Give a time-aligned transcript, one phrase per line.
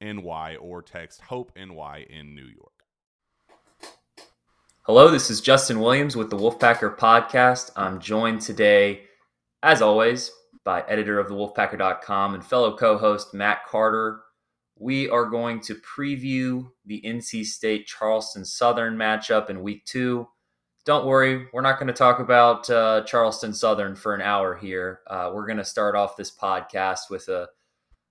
[0.00, 2.72] NY or text Hope NY in New York.
[4.82, 7.70] Hello, this is Justin Williams with the Wolfpacker Podcast.
[7.76, 9.02] I'm joined today,
[9.62, 10.30] as always,
[10.64, 14.20] by editor of the Wolfpacker.com and fellow co host Matt Carter.
[14.78, 20.28] We are going to preview the NC State Charleston Southern matchup in week two.
[20.86, 25.00] Don't worry, we're not going to talk about uh, Charleston Southern for an hour here.
[25.06, 27.48] Uh, we're going to start off this podcast with a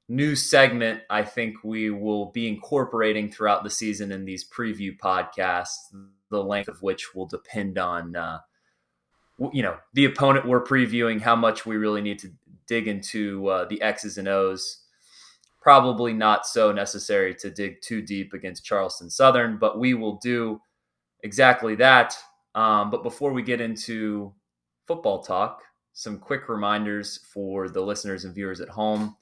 [0.09, 5.93] new segment I think we will be incorporating throughout the season in these preview podcasts,
[6.29, 8.39] the length of which will depend on, uh,
[9.51, 12.31] you know, the opponent we're previewing, how much we really need to
[12.67, 14.83] dig into uh, the X's and O's.
[15.61, 20.61] Probably not so necessary to dig too deep against Charleston Southern, but we will do
[21.23, 22.17] exactly that.
[22.55, 24.33] Um, but before we get into
[24.87, 29.17] football talk, some quick reminders for the listeners and viewers at home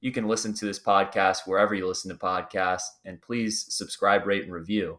[0.00, 2.88] you can listen to this podcast wherever you listen to podcasts.
[3.04, 4.98] And please subscribe, rate, and review.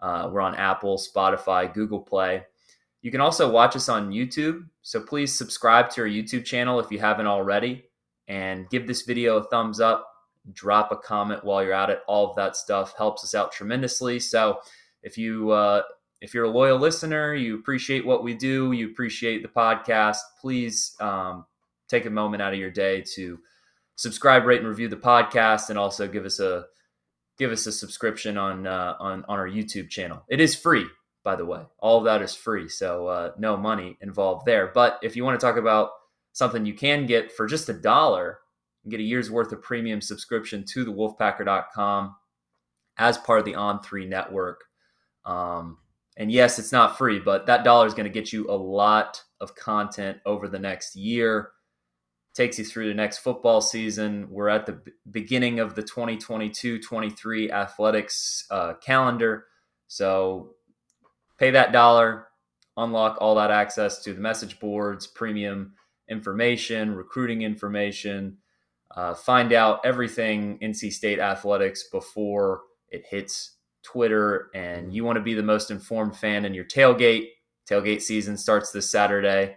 [0.00, 2.44] Uh, we're on Apple, Spotify, Google Play.
[3.02, 4.66] You can also watch us on YouTube.
[4.82, 7.84] So please subscribe to our YouTube channel if you haven't already
[8.28, 10.06] and give this video a thumbs up.
[10.52, 12.00] Drop a comment while you're at it.
[12.08, 14.18] All of that stuff helps us out tremendously.
[14.18, 14.60] So
[15.02, 15.82] if you uh,
[16.20, 20.94] if you're a loyal listener, you appreciate what we do, you appreciate the podcast, please
[21.00, 21.46] um,
[21.88, 23.38] take a moment out of your day to
[24.00, 26.64] subscribe, rate, and review the podcast, and also give us a
[27.38, 30.24] give us a subscription on uh, on on our YouTube channel.
[30.28, 30.86] It is free,
[31.22, 31.62] by the way.
[31.78, 34.70] All of that is free, so uh, no money involved there.
[34.74, 35.90] But if you want to talk about
[36.32, 38.38] something you can get for just a dollar,
[38.84, 42.16] and get a year's worth of premium subscription to the Wolfpacker.com
[42.96, 44.64] as part of the On Three network.
[45.26, 45.76] Um,
[46.16, 49.22] and yes, it's not free, but that dollar is going to get you a lot
[49.42, 51.50] of content over the next year
[52.34, 54.28] takes you through the next football season.
[54.30, 54.80] We're at the
[55.10, 59.46] beginning of the 2022 23 athletics uh, calendar.
[59.88, 60.54] So
[61.38, 62.28] pay that dollar,
[62.76, 65.74] unlock all that access to the message boards, premium
[66.08, 68.38] information, recruiting information,
[68.94, 74.50] uh, find out everything NC State athletics before it hits Twitter.
[74.54, 77.28] And you want to be the most informed fan in your tailgate.
[77.68, 79.56] Tailgate season starts this Saturday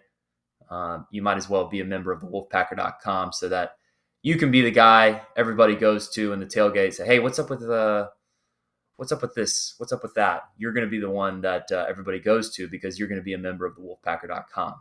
[0.74, 3.78] um, you might as well be a member of the wolfpacker.com so that
[4.22, 7.50] you can be the guy everybody goes to in the tailgate say hey what's up
[7.50, 8.10] with the
[8.98, 9.74] what's up with this?
[9.80, 10.44] What's up with that?
[10.56, 13.24] You're going to be the one that uh, everybody goes to because you're going to
[13.24, 14.76] be a member of the wolfpacker.com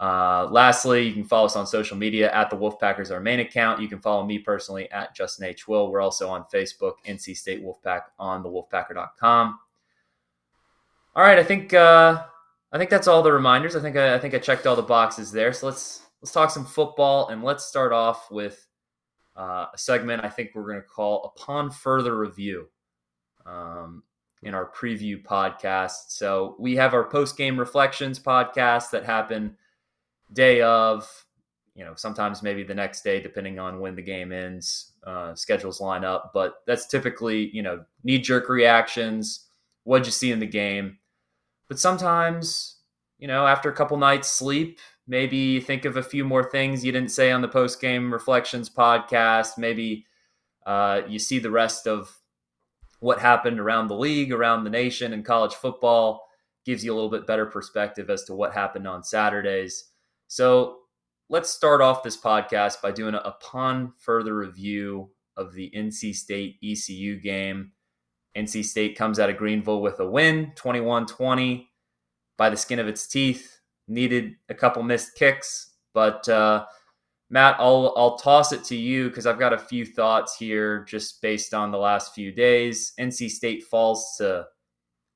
[0.00, 2.30] uh, lastly you can follow us on social media.
[2.32, 5.66] At the wolfpackers our main account you can follow me personally at justin h.
[5.66, 5.90] Will.
[5.90, 9.58] We're also on facebook nc state wolfpack on the wolfpacker.com
[11.16, 12.24] all right i think uh,
[12.72, 13.76] I think that's all the reminders.
[13.76, 15.52] I think I, I think I checked all the boxes there.
[15.52, 18.66] So let's let's talk some football and let's start off with
[19.36, 22.68] uh, a segment I think we're going to call Upon Further Review
[23.46, 24.02] um,
[24.42, 26.08] in our preview podcast.
[26.08, 29.56] So we have our post game reflections podcast that happen
[30.32, 31.08] day of,
[31.74, 35.80] you know, sometimes maybe the next day, depending on when the game ends, uh, schedules
[35.80, 36.32] line up.
[36.34, 39.46] But that's typically, you know, knee jerk reactions.
[39.84, 40.98] What'd you see in the game?
[41.68, 42.76] But sometimes,
[43.18, 46.92] you know, after a couple nights sleep, maybe think of a few more things you
[46.92, 49.58] didn't say on the post game reflections podcast.
[49.58, 50.06] Maybe
[50.66, 52.14] uh, you see the rest of
[53.00, 56.24] what happened around the league, around the nation, and college football.
[56.64, 59.84] Gives you a little bit better perspective as to what happened on Saturdays.
[60.26, 60.80] So
[61.30, 66.56] let's start off this podcast by doing a upon further review of the NC State
[66.62, 67.72] ECU game.
[68.36, 71.68] NC State comes out of Greenville with a win, 21 20,
[72.36, 73.60] by the skin of its teeth.
[73.88, 76.66] Needed a couple missed kicks, but uh,
[77.30, 81.20] Matt, I'll I'll toss it to you because I've got a few thoughts here just
[81.22, 82.92] based on the last few days.
[82.98, 84.46] NC State falls to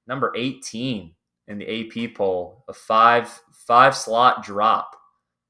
[0.07, 1.15] number 18
[1.49, 4.97] in the AP poll, a five five slot drop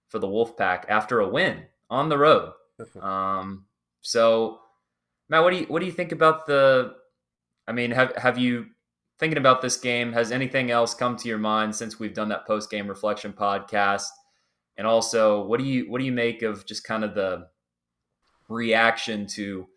[0.08, 2.52] for the Wolfpack after a win on the road.
[3.00, 3.66] Um,
[4.00, 4.58] so,
[5.28, 6.96] Matt, what do you what do you think about the?
[7.72, 8.66] I mean, have have you
[9.18, 10.12] thinking about this game?
[10.12, 14.08] Has anything else come to your mind since we've done that post game reflection podcast?
[14.76, 17.46] And also, what do you what do you make of just kind of the
[18.50, 19.68] reaction to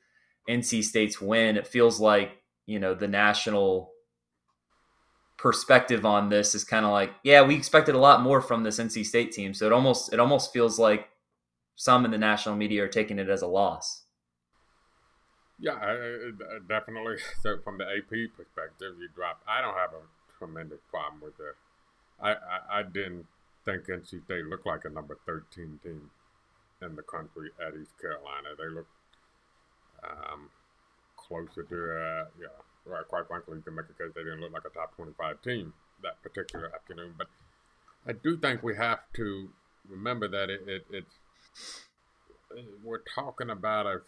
[0.50, 1.56] NC State's win?
[1.56, 2.32] It feels like
[2.66, 3.92] you know the national
[5.38, 8.78] perspective on this is kind of like, yeah, we expected a lot more from this
[8.78, 9.54] NC State team.
[9.54, 11.08] So it almost it almost feels like
[11.78, 14.05] some in the national media are taking it as a loss.
[15.60, 17.18] Yeah, I, I, definitely.
[17.42, 19.42] So from the AP perspective, you drop.
[19.48, 20.04] I don't have a
[20.38, 21.56] tremendous problem with it.
[22.22, 23.26] I, I, I didn't
[23.66, 26.10] think NC State looked like a number 13 team
[26.82, 28.50] in the country at East Carolina.
[28.58, 28.92] They looked
[30.04, 30.50] um,
[31.18, 32.48] closer to, uh, yeah,
[32.86, 35.42] right, quite frankly, you can make a case they didn't look like a top 25
[35.42, 35.74] team
[36.04, 37.14] that particular afternoon.
[37.18, 37.28] But
[38.08, 39.50] I do think we have to
[39.90, 41.16] remember that it, it, it's,
[42.84, 44.02] we're talking about a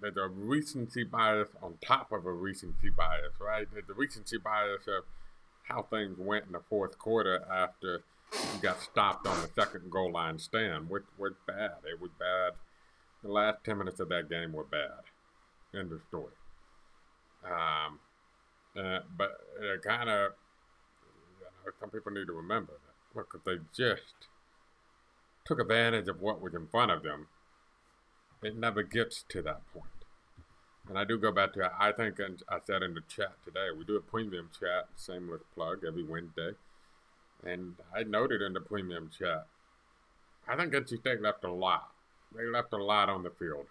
[0.00, 3.66] there's a recency bias on top of a recency bias, right?
[3.72, 5.04] There's a recency bias of
[5.64, 8.02] how things went in the fourth quarter after
[8.32, 11.72] you got stopped on the second goal line stand, which was bad.
[11.84, 12.52] It was bad.
[13.22, 15.02] The last 10 minutes of that game were bad.
[15.78, 16.32] End of story.
[17.44, 17.98] Um,
[18.76, 20.32] uh, but it kind of,
[21.38, 23.18] you know, some people need to remember that.
[23.18, 24.28] Look, they just
[25.44, 27.26] took advantage of what was in front of them,
[28.42, 29.86] it never gets to that point.
[30.88, 33.84] And I do go back to, I think, I said in the chat today, we
[33.84, 36.50] do a premium chat, shameless plug, every Wednesday.
[37.44, 39.46] And I noted in the premium chat,
[40.48, 41.88] I think NC State left a lot.
[42.36, 43.66] They left a lot on the field.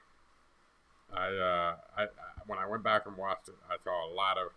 [1.13, 2.05] I, uh, I,
[2.47, 4.51] when I went back and watched it, I saw a lot of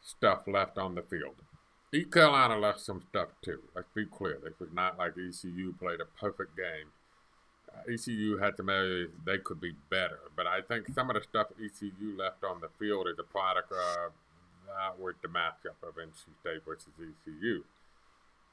[0.00, 1.34] stuff left on the field.
[1.92, 3.62] East Carolina left some stuff too.
[3.74, 4.38] Let's be clear.
[4.42, 6.92] This was not like ECU played a perfect game.
[7.90, 11.48] ECU had some areas they could be better, but I think some of the stuff
[11.62, 14.12] ECU left on the field is a product of
[14.66, 17.62] that was the matchup of NC State versus ECU.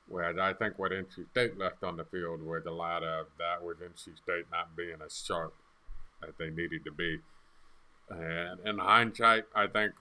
[0.08, 3.64] Whereas I think what NC State left on the field was a lot of that
[3.64, 5.54] was NC State not being as sharp
[6.28, 7.20] as they needed to be.
[8.10, 9.94] And in hindsight, I think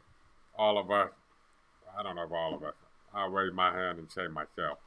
[0.56, 1.10] all of us,
[1.98, 2.74] I don't know if all of us,
[3.14, 4.78] I'll raise my hand and say myself,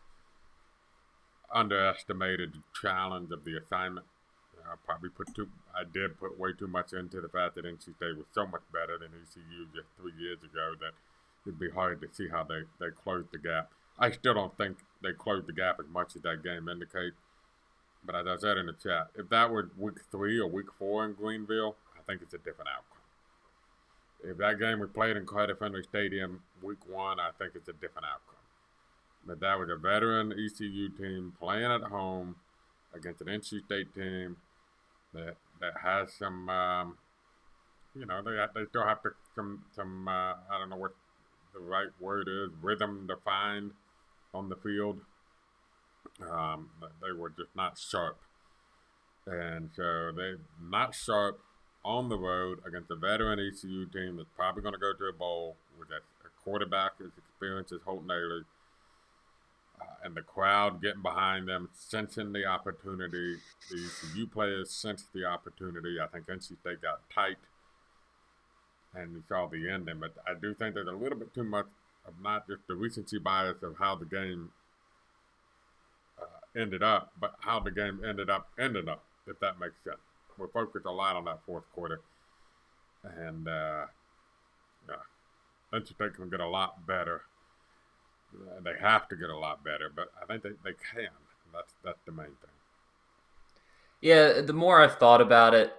[1.53, 4.05] underestimated the challenge of the assignment.
[4.67, 7.95] I probably put too, I did put way too much into the fact that NC
[7.95, 10.93] State was so much better than ECU just three years ago that
[11.45, 13.71] it'd be hard to see how they, they closed the gap.
[13.99, 17.15] I still don't think they closed the gap as much as that game indicates.
[18.05, 21.05] But as I said in the chat, if that were week three or week four
[21.05, 22.95] in Greenville, I think it's a different outcome.
[24.23, 27.73] If that game was played in Carter Finley Stadium week one, I think it's a
[27.73, 28.35] different outcome.
[29.25, 32.35] But that was a veteran ECU team playing at home
[32.93, 34.37] against an NC State team
[35.15, 36.97] that that has some, um,
[37.95, 40.95] you know, they they still have to some some uh, I don't know what
[41.53, 43.71] the right word is rhythm defined
[44.33, 44.99] on the field.
[46.21, 46.69] Um,
[47.01, 48.17] they were just not sharp,
[49.25, 51.39] and so they not sharp
[51.83, 55.13] on the road against a veteran ECU team that's probably going to go to a
[55.13, 56.01] bowl with a,
[56.43, 58.45] quarterback as experienced as Holt Ahlers,
[59.81, 63.37] uh, and the crowd getting behind them, sensing the opportunity.
[63.69, 65.97] The ECU players sensed the opportunity.
[66.01, 67.37] I think NC State got tight,
[68.93, 69.99] and we saw the ending.
[69.99, 71.67] But I do think there's a little bit too much
[72.07, 74.51] of not just the recency bias of how the game
[76.21, 79.97] uh, ended up, but how the game ended up ended up, if that makes sense.
[80.37, 82.01] we focused a lot on that fourth quarter,
[83.03, 83.85] and uh,
[84.87, 84.95] yeah,
[85.73, 87.23] NC State can get a lot better.
[88.63, 91.09] They have to get a lot better, but I think they, they can.
[91.53, 92.55] That's that's the main thing.
[94.01, 95.73] Yeah, the more I've thought about it,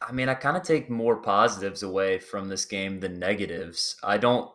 [0.00, 3.96] I mean, I kind of take more positives away from this game than negatives.
[4.02, 4.50] I don't.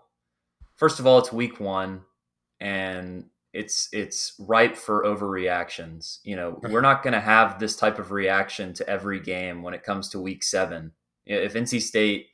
[0.75, 2.01] First of all, it's week one,
[2.59, 6.19] and it's it's ripe for overreactions.
[6.23, 9.73] You know, we're not going to have this type of reaction to every game when
[9.73, 10.91] it comes to week seven.
[11.25, 12.27] If NC State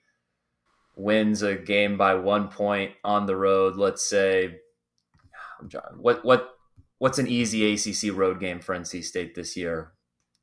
[0.96, 4.60] wins a game by one point on the road, let's say,
[5.98, 6.50] what what
[7.00, 9.92] what's an easy ACC road game for NC State this year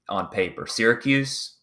[0.09, 0.67] on paper?
[0.67, 1.57] Syracuse.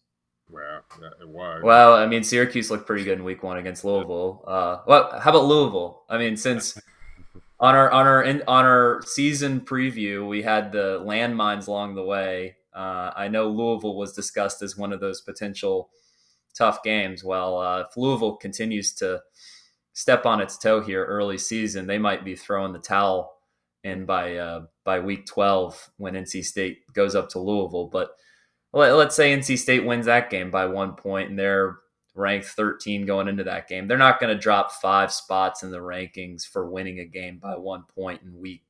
[0.50, 0.80] Well,
[1.20, 1.62] it was.
[1.62, 4.44] Well, I mean, Syracuse looked pretty good in Week One against Louisville.
[4.46, 6.04] Uh, well, how about Louisville?
[6.08, 6.78] I mean, since
[7.60, 12.04] on our on our in, on our season preview, we had the landmines along the
[12.04, 12.56] way.
[12.74, 15.90] Uh, I know Louisville was discussed as one of those potential
[16.56, 17.22] tough games.
[17.24, 19.20] Well, uh, if Louisville continues to
[19.92, 23.37] step on its toe here early season, they might be throwing the towel
[23.88, 27.88] in by uh, by week 12 when NC State goes up to Louisville.
[27.88, 28.10] But
[28.72, 31.78] let, us say NC State wins that game by one point and they're
[32.14, 33.88] ranked 13 going into that game.
[33.88, 37.56] They're not going to drop five spots in the rankings for winning a game by
[37.56, 38.64] one point in week,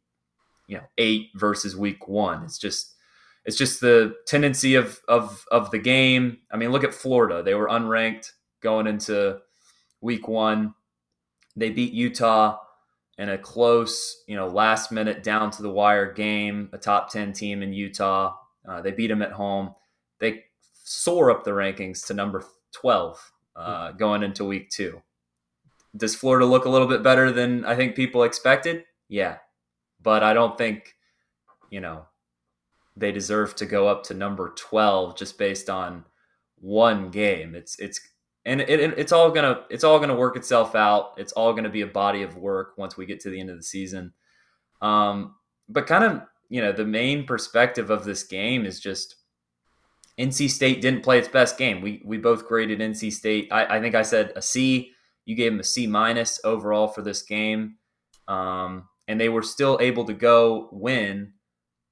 [0.66, 2.42] you know, eight versus week one.
[2.44, 2.94] It's just
[3.44, 6.38] it's just the tendency of of of the game.
[6.50, 9.38] I mean, look at Florida; they were unranked going into
[10.00, 10.74] week one.
[11.56, 12.58] They beat Utah
[13.18, 16.68] in a close, you know, last minute down to the wire game.
[16.72, 18.34] A top ten team in Utah.
[18.66, 19.74] Uh, they beat them at home.
[20.20, 20.44] They
[20.84, 25.02] soar up the rankings to number twelve uh, going into week two.
[25.96, 28.84] Does Florida look a little bit better than I think people expected?
[29.08, 29.38] Yeah,
[30.02, 30.94] but I don't think
[31.70, 32.06] you know
[32.98, 36.04] they deserve to go up to number 12 just based on
[36.56, 37.54] one game.
[37.54, 38.00] It's it's
[38.48, 41.12] and it, it, it's all gonna it's all gonna work itself out.
[41.18, 43.56] It's all gonna be a body of work once we get to the end of
[43.56, 44.14] the season.
[44.80, 45.34] Um,
[45.68, 49.16] but kind of you know the main perspective of this game is just
[50.18, 51.82] NC State didn't play its best game.
[51.82, 53.48] We we both graded NC State.
[53.52, 54.92] I, I think I said a C.
[55.26, 57.76] You gave them a C minus overall for this game,
[58.28, 61.34] um, and they were still able to go win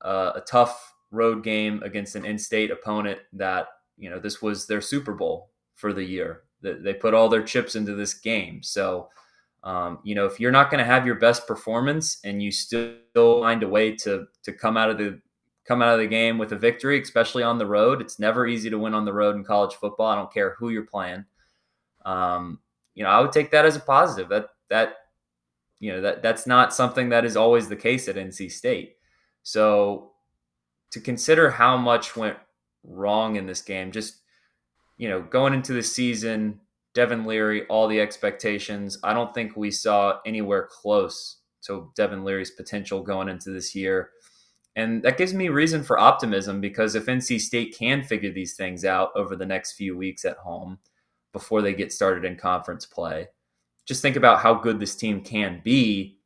[0.00, 3.66] uh, a tough road game against an in-state opponent that
[3.98, 6.44] you know this was their Super Bowl for the year.
[6.62, 8.62] They put all their chips into this game.
[8.62, 9.08] So,
[9.62, 12.96] um, you know, if you're not going to have your best performance and you still
[13.14, 15.20] find a way to to come out of the
[15.66, 18.70] come out of the game with a victory, especially on the road, it's never easy
[18.70, 20.06] to win on the road in college football.
[20.06, 21.25] I don't care who you're playing.
[22.04, 22.60] Um,
[22.94, 24.28] you know, I would take that as a positive.
[24.28, 24.96] That that
[25.80, 28.96] you know that that's not something that is always the case at NC State.
[29.42, 30.12] So
[30.90, 32.38] to consider how much went
[32.84, 34.22] wrong in this game, just
[34.96, 36.60] you know, going into the season,
[36.94, 38.98] Devin Leary, all the expectations.
[39.02, 44.10] I don't think we saw anywhere close to Devin Leary's potential going into this year.
[44.76, 48.84] And that gives me reason for optimism because if NC State can figure these things
[48.84, 50.78] out over the next few weeks at home
[51.32, 53.28] before they get started in conference play,
[53.86, 56.16] just think about how good this team can be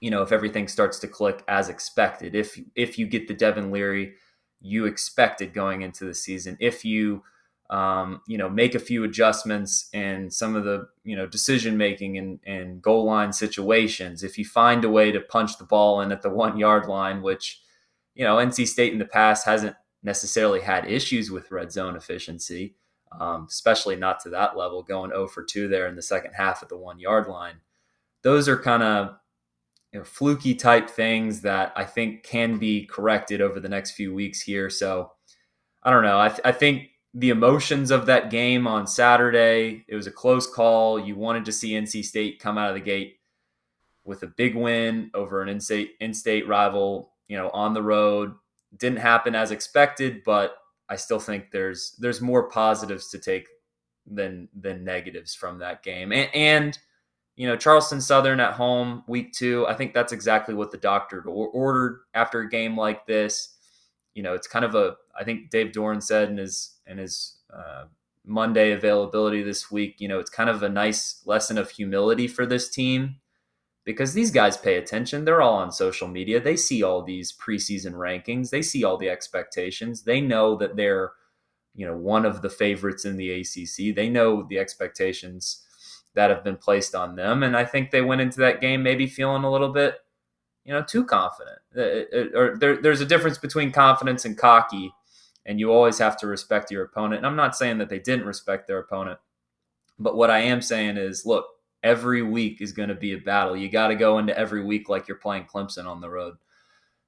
[0.00, 3.70] you know, if everything starts to click as expected, if if you get the Devin
[3.70, 4.14] Leary
[4.60, 7.22] you expected going into the season, if you
[7.70, 12.18] um, you know make a few adjustments in some of the you know decision making
[12.18, 16.12] and, and goal line situations, if you find a way to punch the ball in
[16.12, 17.60] at the one yard line, which
[18.14, 22.76] you know NC State in the past hasn't necessarily had issues with red zone efficiency,
[23.20, 26.62] um, especially not to that level, going 0 for 2 there in the second half
[26.62, 27.56] at the one yard line.
[28.22, 29.16] Those are kind of
[29.92, 34.14] you know, fluky type things that I think can be corrected over the next few
[34.14, 34.68] weeks here.
[34.70, 35.12] So
[35.82, 36.20] I don't know.
[36.20, 40.46] I, th- I think the emotions of that game on Saturday, it was a close
[40.46, 41.00] call.
[41.00, 43.16] You wanted to see NC State come out of the gate
[44.04, 48.34] with a big win over an in-state, rival, you know, on the road.
[48.76, 50.56] Didn't happen as expected, but
[50.90, 53.48] I still think there's there's more positives to take
[54.06, 56.12] than than negatives from that game.
[56.12, 56.78] And, and
[57.36, 59.66] you know, Charleston Southern at home, week two.
[59.66, 63.54] I think that's exactly what the doctor ordered after a game like this.
[64.14, 64.96] You know, it's kind of a.
[65.18, 67.84] I think Dave Doeren said in his in his uh,
[68.24, 69.96] Monday availability this week.
[69.98, 73.16] You know, it's kind of a nice lesson of humility for this team
[73.86, 75.24] because these guys pay attention.
[75.24, 76.40] They're all on social media.
[76.40, 78.50] They see all these preseason rankings.
[78.50, 80.02] They see all the expectations.
[80.02, 81.12] They know that they're,
[81.74, 83.94] you know, one of the favorites in the ACC.
[83.94, 85.62] They know the expectations
[86.14, 87.44] that have been placed on them.
[87.44, 89.94] And I think they went into that game maybe feeling a little bit,
[90.64, 91.58] you know, too confident.
[91.74, 94.92] It, it, or there, there's a difference between confidence and cocky.
[95.46, 97.18] And you always have to respect your opponent.
[97.18, 99.18] And I'm not saying that they didn't respect their opponent,
[99.98, 101.46] but what I am saying is, look,
[101.82, 103.56] every week is going to be a battle.
[103.56, 106.34] You got to go into every week like you're playing Clemson on the road.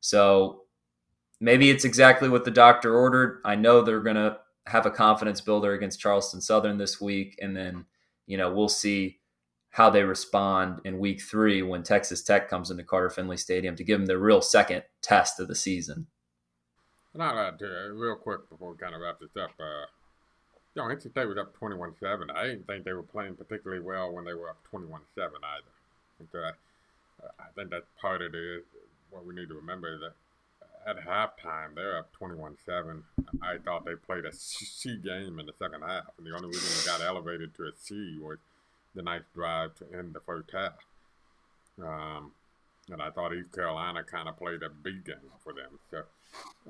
[0.01, 0.63] So
[1.41, 3.41] maybe it's exactly what the doctor ordered.
[3.45, 7.57] I know they're going to have a confidence builder against Charleston Southern this week, and
[7.57, 7.87] then
[8.27, 9.19] you know we'll see
[9.71, 13.85] how they respond in week three when Texas Tech comes into Carter Finley Stadium to
[13.85, 16.07] give them their real second test of the season.
[17.15, 19.51] And I'll add to it real quick before we kind of wrap this up.
[19.59, 19.87] Uh,
[20.75, 22.31] you know, NC State was up 21 7.
[22.31, 25.75] I didn't think they were playing particularly well when they were up 21 7 either.
[26.21, 28.65] And so I, think that's part of it.
[29.11, 30.15] What we need to remember is that
[30.87, 33.03] at halftime, they're up 21 7.
[33.43, 36.05] I thought they played a C game in the second half.
[36.17, 38.39] And the only reason they got elevated to a C was
[38.95, 40.75] the nice drive to end the first half.
[41.83, 42.33] Um,
[42.91, 45.79] and I thought East Carolina kind of played a a B game for them.
[45.91, 45.99] So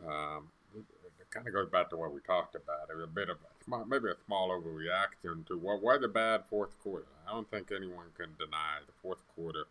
[0.09, 0.85] um, it,
[1.21, 2.91] it kind of goes back to what we talked about.
[2.91, 6.09] It was a bit of a small, maybe a small overreaction to what was a
[6.09, 7.07] bad fourth quarter.
[7.27, 9.65] I don't think anyone can deny the fourth quarter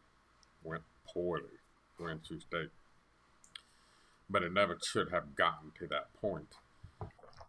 [0.63, 1.59] went poorly
[1.97, 2.69] for NC State
[4.29, 6.55] but it never should have gotten to that point.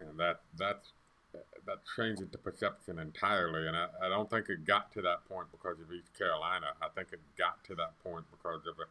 [0.00, 0.93] And that that's
[1.33, 3.67] that changes the perception entirely.
[3.69, 6.67] And I, I don't think it got to that point because of East Carolina.
[6.81, 8.89] I think it got to that point because of a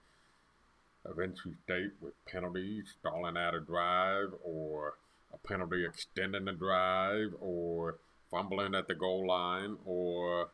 [1.09, 4.95] of NC State with penalties, stalling out a drive, or
[5.33, 7.95] a penalty extending the drive, or
[8.29, 10.49] fumbling at the goal line, or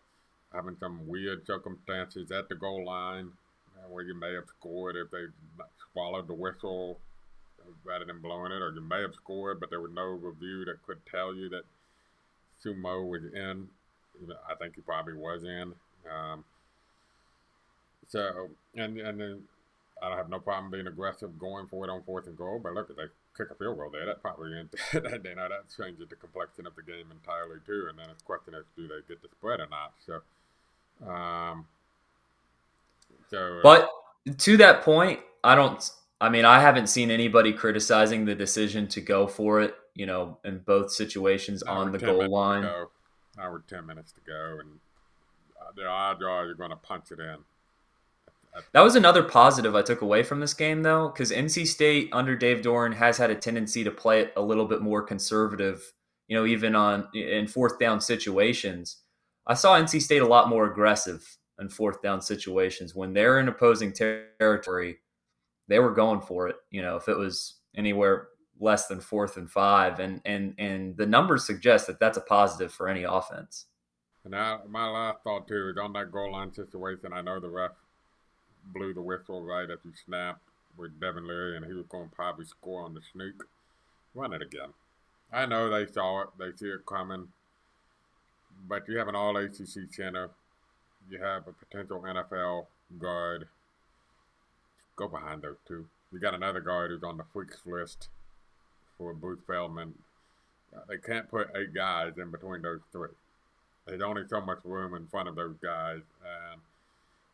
[0.54, 3.32] having some weird circumstances at the goal line
[3.76, 5.26] uh, where you may have scored if they
[5.92, 7.00] swallowed the whistle
[7.84, 10.84] rather than blowing it, or you may have scored, but there was no review that
[10.86, 11.64] could tell you that
[12.64, 13.68] Sumo was in.
[14.50, 15.74] I think he probably was in.
[16.10, 16.44] Um,
[18.08, 19.42] so, and and then
[20.02, 22.74] I don't have no problem being aggressive going for it on fourth and goal, but
[22.74, 23.04] look, if they
[23.38, 24.52] kick a field goal there, that probably
[24.94, 27.88] that you know that changes the complexion of the game entirely too.
[27.90, 29.94] And then it's question of do they get the spread or not.
[30.06, 31.66] So, um,
[33.30, 33.90] so but
[34.38, 35.90] to that point, I don't
[36.24, 40.40] I mean, I haven't seen anybody criticizing the decision to go for it, you know,
[40.44, 42.66] in both situations on the goal line.
[43.40, 44.80] Hour 10 minutes to go, and
[45.60, 47.38] uh, the odds are you're going to punch it in.
[48.74, 52.36] That was another positive I took away from this game, though, because NC State under
[52.36, 55.94] Dave Doeren has had a tendency to play it a little bit more conservative,
[56.28, 58.98] you know, even on in fourth down situations.
[59.48, 63.48] I saw NC State a lot more aggressive in fourth down situations when they're in
[63.48, 65.00] opposing territory
[65.68, 66.56] they were going for it.
[66.72, 68.28] You know, if it was anywhere
[68.64, 72.72] less than fourth and five, and and and the numbers suggest that that's a positive
[72.72, 73.66] for any offense.
[74.24, 77.12] And now my last thought too is on that goal line situation.
[77.14, 77.72] I know the ref
[78.74, 80.42] blew the whistle right as he snapped
[80.78, 83.36] with Devin Leary, and he was going to probably score on the sneak.
[84.16, 84.70] Run it again.
[85.32, 87.28] I know they saw it; they see it coming.
[88.68, 90.30] But you have an All ACC center.
[91.10, 93.48] You have a potential NFL guard
[94.96, 95.86] go behind those two.
[96.14, 98.08] You got another guard who's on the freaks list
[99.04, 99.94] for Bruce Feldman.
[100.88, 103.10] They can't put eight guys in between those three.
[103.86, 106.62] There's only so much room in front of those guys, and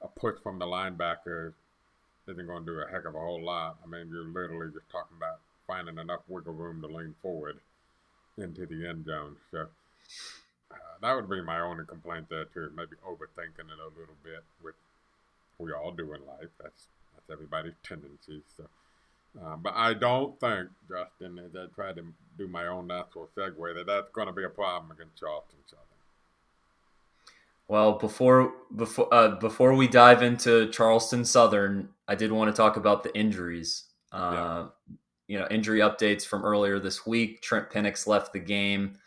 [0.02, 1.54] a push from the linebacker
[2.28, 3.78] isn't going to do a heck of a whole lot.
[3.84, 7.60] I mean, you're literally just talking about finding enough wiggle room to lean forward
[8.38, 9.36] into the end zone.
[9.52, 9.68] So
[10.72, 12.72] uh, that would be my only complaint there too.
[12.76, 14.76] Maybe overthinking it a little bit, which
[15.60, 16.50] we all do in life.
[16.62, 18.44] That's that's everybody's tendencies.
[18.58, 18.66] So,
[19.38, 22.04] uh, but I don't think, Justin, as I try to
[22.38, 25.86] do my own natural segue, that that's going to be a problem against Charleston Southern.
[27.68, 32.78] Well, before before uh, before we dive into Charleston Southern, I did want to talk
[32.78, 33.84] about the injuries.
[34.12, 34.96] Uh, yeah.
[35.28, 37.44] You know, injury updates from earlier this week.
[37.44, 38.98] Trent Pennix left the game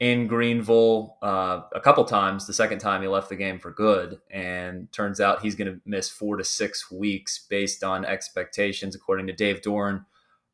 [0.00, 2.46] in Greenville uh, a couple times.
[2.46, 5.80] The second time he left the game for good, and turns out he's going to
[5.84, 10.04] miss four to six weeks based on expectations, according to Dave Doeren.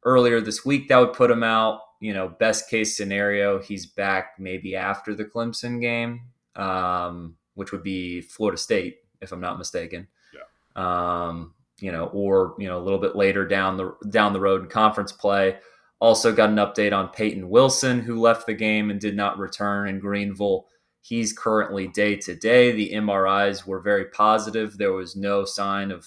[0.05, 1.81] Earlier this week, that would put him out.
[2.01, 6.23] You know, best case scenario, he's back maybe after the Clemson game,
[6.55, 10.07] um, which would be Florida State, if I'm not mistaken.
[10.35, 11.27] Yeah.
[11.29, 14.63] Um, you know, or you know, a little bit later down the down the road
[14.63, 15.57] in conference play.
[16.01, 19.89] Also got an update on Peyton Wilson, who left the game and did not return
[19.89, 20.67] in Greenville.
[21.01, 22.73] He's currently day to day.
[22.73, 24.77] The MRIs were very positive.
[24.77, 26.07] There was no sign of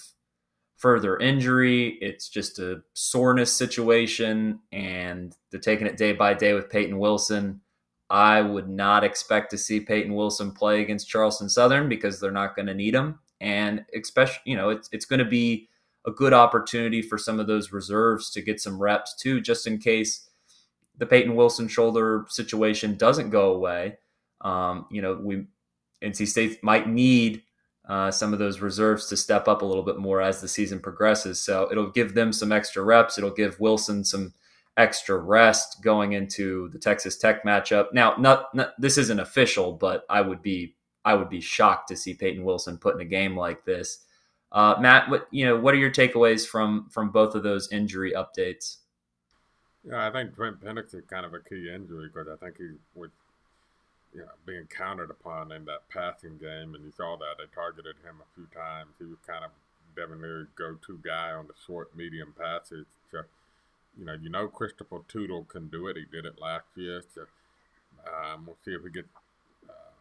[0.78, 1.98] further injury.
[2.02, 7.62] It's just a soreness situation, and they're taking it day by day with Peyton Wilson.
[8.10, 12.56] I would not expect to see Peyton Wilson play against Charleston Southern because they're not
[12.56, 13.20] going to need him.
[13.40, 15.70] And especially, you know, it's it's going to be
[16.10, 19.78] a good opportunity for some of those reserves to get some reps too, just in
[19.78, 20.30] case
[20.98, 23.98] the Peyton Wilson shoulder situation doesn't go away,
[24.42, 25.46] um, you know, we
[26.04, 27.44] NC State might need
[27.88, 30.80] uh, some of those reserves to step up a little bit more as the season
[30.80, 31.42] progresses.
[31.42, 33.18] So it'll give them some extra reps.
[33.18, 34.34] It'll give Wilson some
[34.78, 37.88] extra rest going into the Texas Tech matchup.
[37.92, 41.96] Now, not, not this isn't official, but I would be I would be shocked to
[41.96, 44.06] see Peyton Wilson put in a game like this.
[44.52, 48.14] Uh, Matt, what you know, what are your takeaways from from both of those injury
[48.14, 48.78] updates?
[49.88, 52.72] Yeah, I think Trent Pennix is kind of a key injury because I think he
[52.96, 53.12] would,
[54.14, 57.96] you know, being counted upon in that passing game, and you saw that they targeted
[58.04, 58.90] him a few times.
[58.98, 59.52] He was kind of
[59.96, 62.86] Devin go-to guy on the short, medium passes.
[63.12, 63.22] So,
[63.98, 65.98] you know, you know Christopher Toudle can do it.
[65.98, 67.02] He did it last year.
[67.14, 67.22] So,
[68.06, 69.06] um, we'll see if we get
[69.70, 69.92] uh,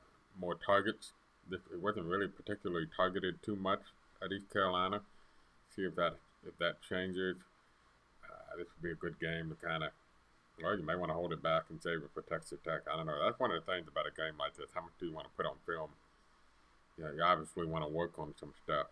[0.41, 1.13] more targets.
[1.51, 3.81] It wasn't really particularly targeted too much
[4.23, 5.01] at East Carolina.
[5.75, 7.37] See if that if that changes.
[8.25, 9.91] Uh, this would be a good game to kind of
[10.63, 12.83] well, you may want to hold it back and save it for Texas Tech.
[12.93, 13.19] I don't know.
[13.23, 14.71] That's one of the things about a game like this.
[14.75, 15.91] How much do you want to put on film?
[16.97, 18.87] You know, you obviously want to work on some stuff.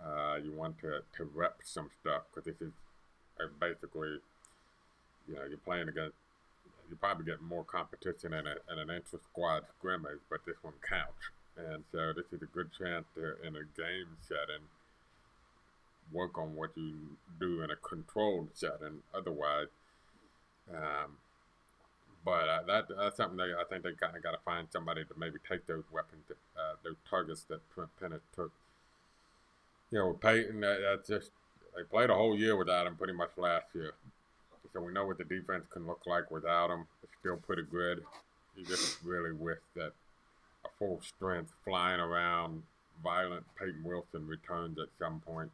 [0.00, 2.72] Uh, you want to, to rep some stuff because this is
[3.60, 4.16] basically,
[5.28, 6.16] you know, you're playing against,
[6.88, 10.74] you probably get more competition in, a, in an intra squad scrimmage, but this one
[10.88, 11.36] counts.
[11.58, 14.64] And so this is a good chance to, in a game setting,
[16.12, 16.94] work on what you
[17.40, 19.02] do in a controlled setting.
[19.14, 19.68] Otherwise,
[20.72, 21.16] um,
[22.24, 25.04] but uh, that that's something that I think they kind of got to find somebody
[25.04, 28.52] to maybe take those weapons, uh, those targets that Trent Pennix took.
[29.90, 31.30] You know, Peyton, that, that's just
[31.76, 33.94] they played a whole year without him, pretty much last year.
[34.72, 36.86] So we know what the defense can look like without him.
[37.02, 38.04] It's still pretty good.
[38.56, 39.92] You just really wish that
[40.78, 42.62] full strength, flying around,
[43.02, 45.50] violent Peyton Wilson returns at some point.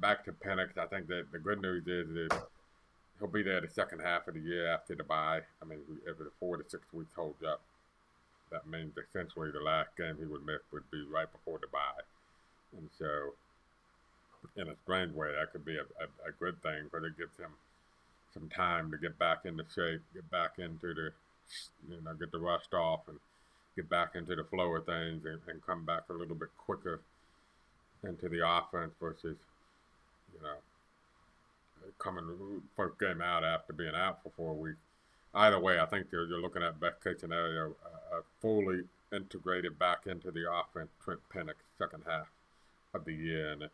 [0.00, 2.42] Back to Pennix, I think that the good news is that
[3.18, 5.40] he'll be there the second half of the year after the bye.
[5.60, 7.60] I mean, if the four to six weeks holds up,
[8.50, 12.02] that means essentially the last game he would miss would be right before the bye.
[12.76, 13.34] And so,
[14.56, 17.36] in a strange way, that could be a, a, a good thing because it gives
[17.36, 17.50] him
[18.32, 21.10] some time to get back into shape, get back into the,
[21.88, 23.18] you know, get the rust off and
[23.76, 27.00] get back into the flow of things and, and come back a little bit quicker
[28.02, 29.36] into the offense versus,
[30.34, 30.56] you know,
[31.98, 34.78] coming first game out after being out for four weeks.
[35.34, 37.76] Either way, I think you're, you're looking at best case scenario,
[38.12, 40.90] uh, fully integrated back into the offense.
[41.02, 42.26] Trent Pennix second half
[42.94, 43.68] of the year, and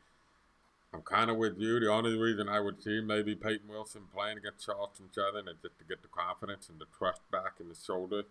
[0.93, 1.81] I'm kind of with you.
[1.81, 5.79] The only reason I would see maybe Peyton Wilson playing against Charleston Southern is just
[5.79, 8.25] to get the confidence and the trust back in the shoulder,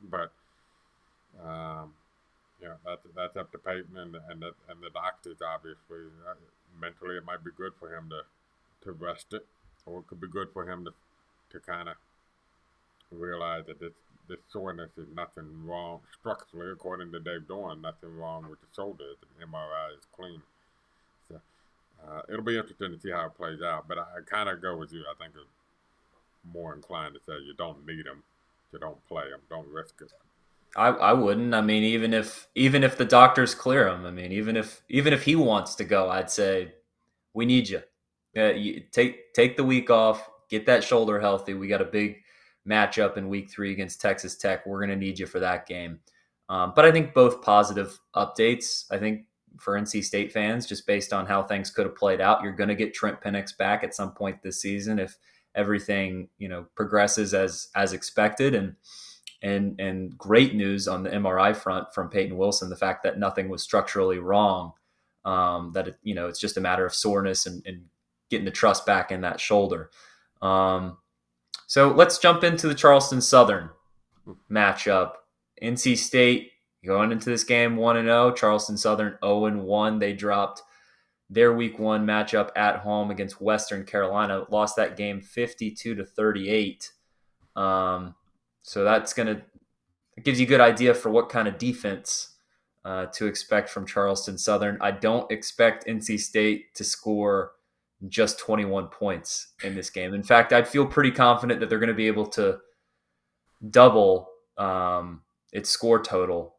[0.00, 0.32] but.
[1.40, 1.94] Um,
[2.60, 5.38] yeah, that's that's up to Peyton and and the, and the doctors.
[5.42, 6.34] Obviously, uh,
[6.80, 8.22] mentally, it might be good for him to
[8.84, 9.46] to rest it,
[9.86, 10.92] or it could be good for him to
[11.50, 11.96] to kind of
[13.10, 13.92] realize that this
[14.28, 19.04] this soreness is nothing wrong structurally, according to Dave Doeren, nothing wrong with the shoulder.
[19.20, 20.40] The MRI is clean.
[21.28, 21.40] So
[22.06, 23.88] uh, it'll be interesting to see how it plays out.
[23.88, 25.04] But I, I kind of go with you.
[25.10, 28.22] I think I'm more inclined to say you don't need him,
[28.72, 30.12] you don't play him, don't risk it.
[30.76, 31.54] I, I wouldn't.
[31.54, 35.12] I mean, even if even if the doctors clear him, I mean, even if even
[35.12, 36.72] if he wants to go, I'd say
[37.34, 37.82] we need you.
[38.36, 41.54] Uh, you take take the week off, get that shoulder healthy.
[41.54, 42.22] We got a big
[42.68, 44.64] matchup in week three against Texas Tech.
[44.64, 46.00] We're going to need you for that game.
[46.48, 48.84] Um, but I think both positive updates.
[48.90, 49.26] I think
[49.58, 52.68] for NC State fans, just based on how things could have played out, you're going
[52.68, 55.18] to get Trent Pennix back at some point this season if
[55.54, 58.54] everything you know progresses as as expected.
[58.54, 58.76] And
[59.42, 63.48] and and great news on the MRI front from Peyton Wilson, the fact that nothing
[63.48, 64.72] was structurally wrong.
[65.24, 67.84] Um, that it, you know it's just a matter of soreness and, and
[68.30, 69.90] getting the trust back in that shoulder.
[70.40, 70.98] Um,
[71.66, 73.70] so let's jump into the Charleston Southern
[74.50, 75.12] matchup.
[75.62, 76.50] NC State
[76.84, 79.98] going into this game 1 and 0, Charleston Southern 0 and 1.
[79.98, 80.62] They dropped
[81.30, 86.92] their week 1 matchup at home against Western Carolina, lost that game 52 to 38.
[87.54, 88.14] Um,
[88.62, 89.42] so that's going to
[90.16, 92.36] it gives you a good idea for what kind of defense
[92.84, 94.76] uh, to expect from Charleston Southern.
[94.80, 97.52] I don't expect NC State to score
[98.08, 100.12] just 21 points in this game.
[100.12, 102.58] In fact, I'd feel pretty confident that they're going to be able to
[103.70, 105.22] double um,
[105.52, 106.56] its score total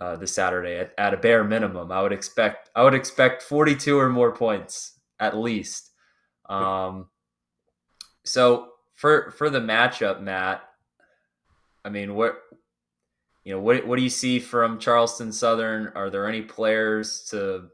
[0.00, 1.90] uh, this Saturday at, at, a bare minimum.
[1.90, 5.90] I would expect I would expect 42 or more points at least.
[6.48, 7.08] Um,
[8.24, 10.62] so for for the matchup, Matt,
[11.86, 12.42] I mean, what
[13.44, 15.92] you know, what what do you see from Charleston Southern?
[15.94, 17.68] Are there any players to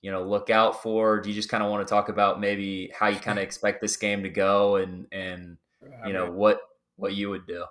[0.00, 1.20] you know look out for?
[1.20, 3.80] Do you just kind of want to talk about maybe how you kind of expect
[3.80, 5.56] this game to go and and
[6.06, 6.60] you know what
[6.94, 7.64] what you would do.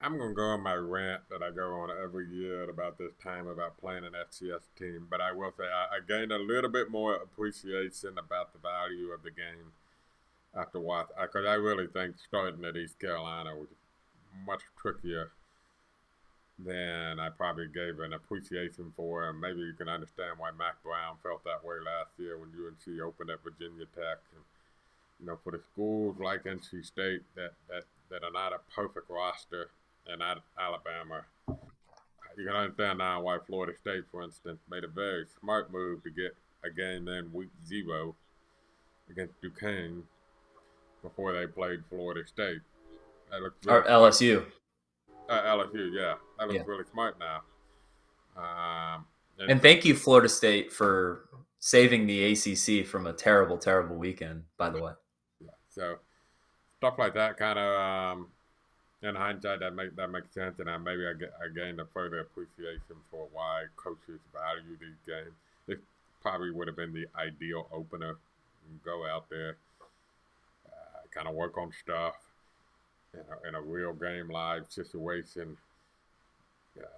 [0.00, 3.12] I'm gonna go on my rant that I go on every year at about this
[3.22, 6.70] time about playing an FCS team, but I will say I, I gained a little
[6.70, 9.72] bit more appreciation about the value of the game
[10.54, 13.68] after watch because I really think starting at East Carolina was
[14.46, 15.30] much trickier
[16.58, 21.16] than I probably gave an appreciation for, and maybe you can understand why Mack Brown
[21.22, 24.22] felt that way last year when UNC opened at Virginia Tech.
[24.34, 24.44] And,
[25.18, 29.10] you know, for the schools like NC State that, that, that are not a perfect
[29.10, 29.70] roster
[30.06, 31.24] and not Alabama,
[32.36, 36.10] you can understand now why Florida State, for instance, made a very smart move to
[36.10, 38.14] get a game in week zero
[39.10, 40.02] against Duquesne
[41.02, 42.60] before they played Florida State.
[43.34, 44.44] That looked really or LSU.
[45.28, 46.62] Uh, LSU, yeah, that looks yeah.
[46.66, 47.42] really smart now.
[48.36, 49.06] Um,
[49.38, 54.44] and, and thank you, Florida State, for saving the ACC from a terrible, terrible weekend.
[54.56, 54.92] By the way.
[55.40, 55.48] Yeah.
[55.68, 55.96] So
[56.78, 58.28] stuff like that kind of um,
[59.02, 61.86] in hindsight that make that makes sense, and I, maybe I, get, I gained a
[61.86, 65.34] further appreciation for why coaches value these games.
[65.66, 65.78] This
[66.22, 68.16] probably would have been the ideal opener.
[68.84, 69.56] go out there,
[70.66, 72.14] uh, kind of work on stuff,
[73.14, 75.56] in a, in a real game live situation.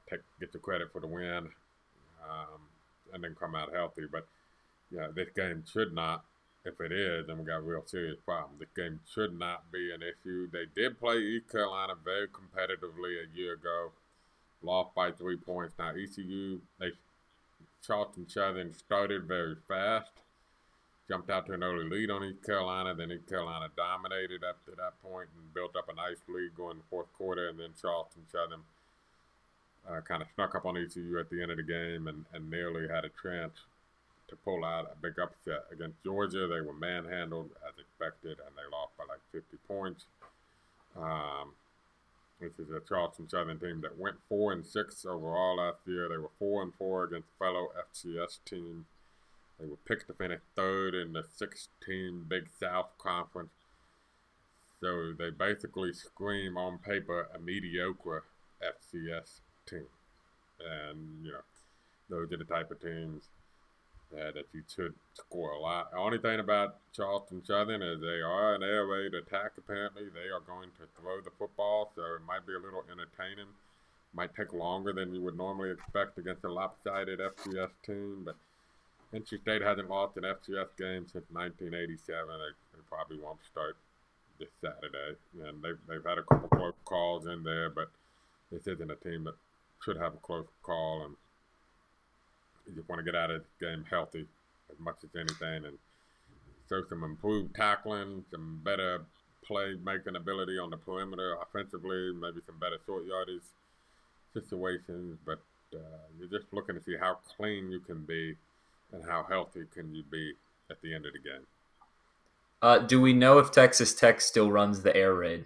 [0.09, 1.49] Take get the credit for the win,
[2.25, 2.61] um,
[3.13, 4.05] and then come out healthy.
[4.11, 4.27] But
[4.91, 6.25] yeah, this game should not.
[6.65, 8.59] If it is, then we got a real serious problem.
[8.59, 10.49] This game should not be an issue.
[10.51, 13.93] They did play East Carolina very competitively a year ago,
[14.63, 15.75] lost by three points.
[15.79, 16.91] Now ECU, they
[17.87, 20.11] Charleston Southern started very fast
[21.09, 22.95] jumped out to an early lead on East Carolina.
[22.95, 26.83] Then East Carolina dominated up to that point and built up a nice lead going
[26.91, 27.49] fourth quarter.
[27.49, 28.63] And then Charleston Southern
[29.89, 32.51] uh, kind of snuck up on ECU at the end of the game and, and
[32.51, 33.55] nearly had a chance
[34.29, 36.49] to pull out a big upset against Georgia.
[36.49, 40.07] They were manhandled as expected, and they lost by like 50 points.
[40.97, 41.53] Um,
[42.41, 46.09] this is a Charleston Southern team that went four and six overall last year.
[46.09, 48.87] They were four and four against fellow FCS teams
[49.59, 53.51] they were picked to finish third in the 16 Big South Conference.
[54.81, 58.25] So they basically scream on paper a mediocre
[58.63, 59.87] FCS team.
[60.61, 61.41] And, you know,
[62.09, 63.25] those are the type of teams
[64.13, 65.91] uh, that you should score a lot.
[65.91, 70.05] The only thing about Charleston Southern is they are an air raid attack, apparently.
[70.05, 73.49] They are going to throw the football, so it might be a little entertaining.
[74.15, 78.37] Might take longer than you would normally expect against a lopsided FCS team, but
[79.15, 82.27] NC State hasn't lost an FCS game since 1987.
[82.27, 83.77] They, they probably won't start
[84.39, 85.17] this Saturday.
[85.47, 87.91] And they've, they've had a couple close calls in there, but
[88.51, 89.35] this isn't a team that
[89.85, 91.05] should have a close call.
[91.05, 91.15] And
[92.67, 94.27] you just want to get out of the game healthy
[94.71, 95.79] as much as anything and
[96.69, 99.03] show some improved tackling, some better
[99.47, 103.47] play making ability on the perimeter offensively, maybe some better short yardage
[104.35, 105.17] situations.
[105.25, 105.39] But
[105.73, 108.37] uh, you're just looking to see how clean you can be
[108.93, 110.35] and how healthy can you be
[110.71, 111.47] at the end of the game?
[112.63, 115.45] Uh, do we know if Texas Tech still runs the air raid?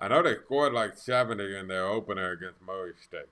[0.00, 3.28] I know they scored like 70 in their opener against Murray State.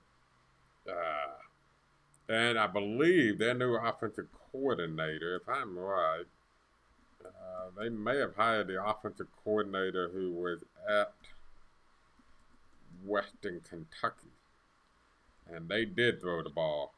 [0.89, 6.27] Uh, and I believe their new offensive coordinator, if I'm right,
[7.25, 11.13] uh, they may have hired the offensive coordinator who was at
[13.05, 14.29] Western Kentucky.
[15.53, 16.95] And they did throw the ball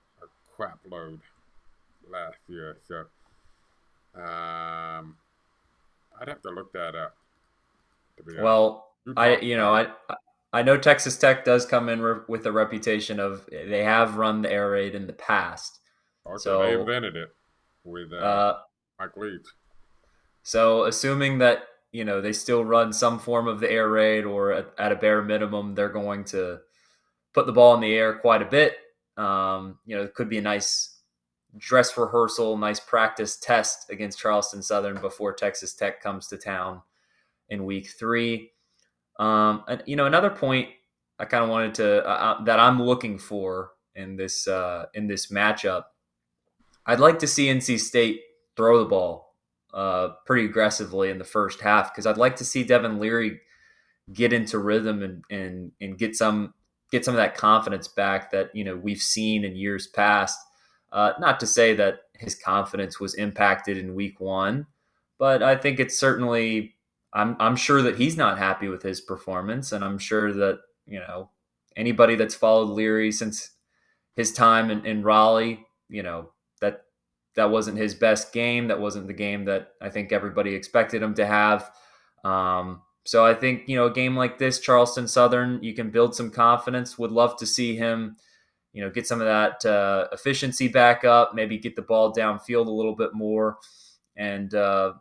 [0.62, 1.20] crap load
[2.09, 2.77] last year.
[2.87, 3.01] So
[4.20, 5.16] um,
[6.20, 7.16] I'd have to look that up.
[8.40, 9.88] well, I you know I
[10.53, 14.42] I know Texas Tech does come in re- with a reputation of they have run
[14.42, 15.81] the air raid in the past.
[16.27, 17.35] Okay, so they invented it
[17.85, 18.59] with uh, uh,
[19.01, 19.46] Mike Leach.
[20.44, 24.53] So assuming that you know they still run some form of the air raid, or
[24.53, 26.61] at, at a bare minimum, they're going to
[27.33, 28.77] put the ball in the air quite a bit.
[29.16, 30.98] Um, you know, it could be a nice
[31.57, 36.83] dress rehearsal, nice practice test against Charleston Southern before Texas Tech comes to town
[37.48, 38.53] in week three.
[39.18, 40.68] Um, and, you know, another point
[41.18, 45.07] I kind of wanted to uh, uh, that I'm looking for in this uh, in
[45.07, 45.85] this matchup,
[46.87, 48.22] I'd like to see NC State
[48.57, 49.37] throw the ball
[49.72, 53.40] uh, pretty aggressively in the first half because I'd like to see Devin Leary
[54.12, 56.55] get into rhythm and and and get some
[56.93, 60.39] get some of that confidence back that you know we've seen in years past.
[60.93, 64.67] Uh, not to say that his confidence was impacted in week one,
[65.19, 66.77] but I think it's certainly.
[67.15, 71.01] I'm I'm sure that he's not happy with his performance, and I'm sure that you
[71.01, 71.31] know
[71.77, 73.51] anybody that's followed Leary since
[74.15, 76.85] his time in, in Raleigh, you know that
[77.35, 78.69] that wasn't his best game.
[78.69, 81.71] That wasn't the game that I think everybody expected him to have.
[82.25, 86.15] Um, so I think you know a game like this, Charleston Southern, you can build
[86.15, 86.99] some confidence.
[86.99, 88.17] Would love to see him,
[88.73, 91.35] you know, get some of that uh, efficiency back up.
[91.35, 93.59] Maybe get the ball downfield a little bit more,
[94.17, 94.95] and uh,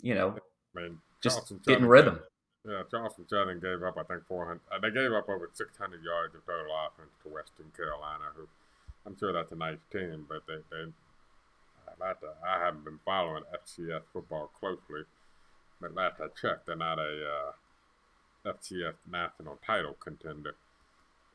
[0.00, 0.36] you know,
[0.76, 2.14] I mean, just Charleston getting rhythm.
[2.14, 4.60] gave- Yeah, Charleston Southern gave up, I think, 400.
[4.72, 8.48] Uh, they gave up over 600 yards of total offense to Western Carolina, who
[9.06, 10.90] I'm sure that's a nice team, but they, they
[12.00, 15.02] I haven't been following FCS football closely,
[15.84, 17.52] but last I checked, they're not a
[18.46, 20.54] uh, FCS national title contender.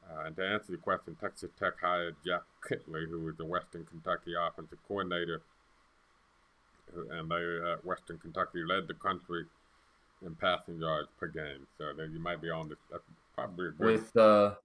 [0.09, 3.85] Uh, and to answer your question, Texas Tech hired Zach Kittley, who was the Western
[3.85, 5.41] Kentucky offensive coordinator,
[7.12, 9.45] and they uh, Western Kentucky led the country
[10.25, 11.67] in passing yards per game.
[11.77, 12.79] So you might be on this.
[12.91, 13.03] That's
[13.35, 14.55] probably a good, with uh,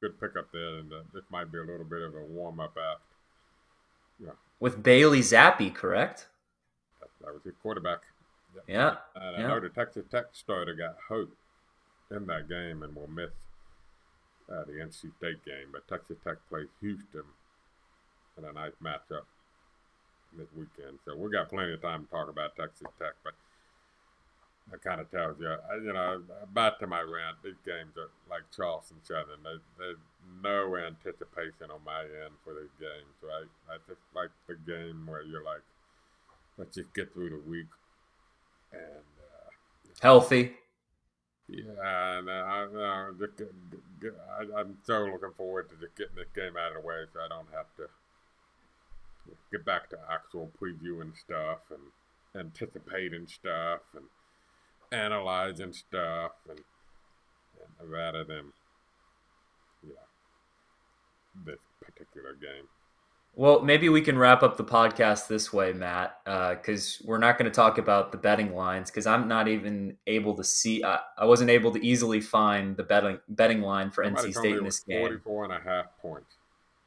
[0.00, 2.76] good pickup there, and uh, this might be a little bit of a warm up
[2.78, 4.36] after.
[4.60, 6.28] with Bailey Zappe, correct?
[7.00, 8.02] That, that was his quarterback.
[8.66, 9.44] Yeah, And Yeah.
[9.44, 11.30] I know the Texas Tech starter got hurt
[12.10, 13.30] in that game and will miss
[14.50, 15.68] uh, the NC State game.
[15.72, 17.24] But Texas Tech plays Houston
[18.38, 19.24] in a nice matchup
[20.36, 20.98] this weekend.
[21.04, 23.14] So we got plenty of time to talk about Texas Tech.
[23.24, 23.34] But
[24.70, 28.10] that kind of tells you, I- you know, back to my rant, these games are
[28.30, 29.42] like Charleston Southern.
[29.42, 29.98] There, there's
[30.42, 33.48] no anticipation on my end for these games, right?
[33.70, 35.62] I just like the game where you're like,
[36.58, 37.66] let's just get through the week
[38.72, 39.50] and uh,
[40.00, 40.52] healthy.
[41.48, 43.36] yeah, and uh, I, uh, get,
[44.00, 47.04] get, I, I'm so looking forward to just getting this game out of the way,
[47.12, 47.88] so I don't have to
[49.50, 51.80] get back to actual previewing stuff and
[52.34, 54.04] anticipating stuff and
[54.92, 56.60] analyzing stuff, and,
[57.80, 58.52] and rather than
[59.82, 59.94] know
[61.46, 62.68] this particular game.
[63.34, 67.38] Well, maybe we can wrap up the podcast this way, Matt, uh, because we're not
[67.38, 70.84] going to talk about the betting lines because I'm not even able to see.
[70.84, 74.56] I, I wasn't able to easily find the betting betting line for Somebody NC State
[74.56, 75.00] in this game.
[75.00, 76.36] 44 and a half points.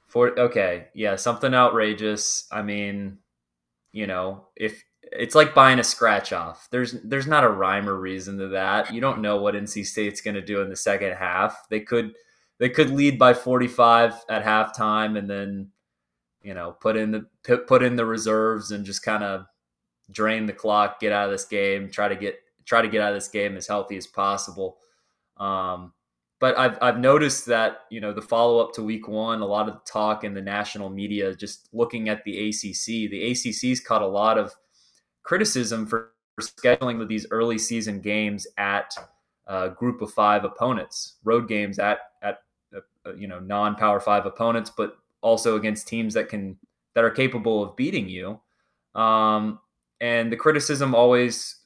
[0.05, 2.47] For okay, yeah, something outrageous.
[2.51, 3.17] I mean,
[3.91, 7.99] you know, if it's like buying a scratch off, there's there's not a rhyme or
[7.99, 8.93] reason to that.
[8.93, 11.67] You don't know what NC State's going to do in the second half.
[11.69, 12.13] They could
[12.59, 15.71] they could lead by 45 at halftime and then
[16.45, 17.25] you know put in the
[17.67, 19.45] put in the reserves and just kind of
[20.11, 23.09] drain the clock, get out of this game, try to get try to get out
[23.09, 24.77] of this game as healthy as possible.
[25.37, 25.93] Um,
[26.39, 29.67] but I've I've noticed that you know the follow up to week one, a lot
[29.67, 33.09] of the talk in the national media, just looking at the ACC.
[33.09, 34.53] The ACC's caught a lot of
[35.23, 38.93] criticism for, scheduling with these early season games at
[39.47, 42.39] uh, group of five opponents, road games at at
[42.75, 46.55] uh, you know non power five opponents, but also against teams that can
[46.93, 48.39] that are capable of beating you.
[48.93, 49.59] Um,
[49.99, 51.61] and the criticism always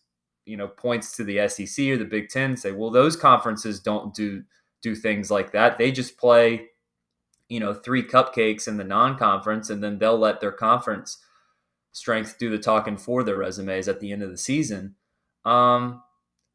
[0.46, 4.14] you know points to the SEC or the Big Ten, say, well, those conferences don't
[4.14, 4.44] do
[4.82, 5.78] do things like that.
[5.78, 6.68] They just play,
[7.50, 11.18] you know, three cupcakes in the non-conference, and then they'll let their conference
[11.92, 14.96] strength do the talking for their resumes at the end of the season.
[15.44, 16.02] Um,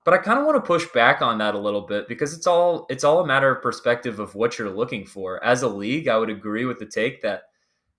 [0.05, 2.47] but I kind of want to push back on that a little bit because it's
[2.47, 5.43] all it's all a matter of perspective of what you're looking for.
[5.43, 7.45] As a league, I would agree with the take that